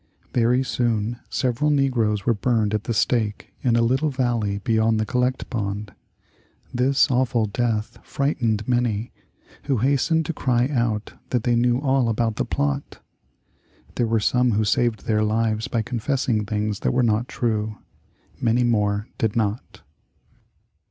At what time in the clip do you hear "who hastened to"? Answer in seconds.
9.65-10.33